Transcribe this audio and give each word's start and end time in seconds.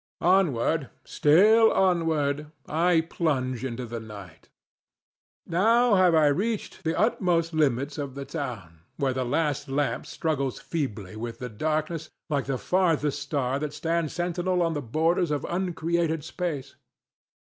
Onward, 0.23 0.89
still 1.03 1.71
onward, 1.71 2.47
I 2.67 3.01
plunge 3.01 3.63
into 3.63 3.85
the 3.85 3.99
night. 3.99 4.49
Now 5.45 5.93
have 5.93 6.15
I 6.15 6.25
reached 6.25 6.83
the 6.83 6.97
utmost 6.99 7.53
limits 7.53 7.99
of 7.99 8.15
the 8.15 8.25
town, 8.25 8.79
where 8.97 9.13
the 9.13 9.23
last 9.23 9.69
lamp 9.69 10.07
struggles 10.07 10.59
feebly 10.59 11.15
with 11.15 11.37
the 11.37 11.49
darkness 11.49 12.09
like 12.31 12.45
the 12.45 12.57
farthest 12.57 13.19
star 13.21 13.59
that 13.59 13.73
stands 13.75 14.11
sentinel 14.13 14.63
on 14.63 14.73
the 14.73 14.81
borders 14.81 15.29
of 15.29 15.45
uncreated 15.47 16.23
space. 16.23 16.75